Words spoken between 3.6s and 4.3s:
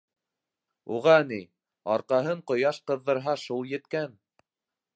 еткән.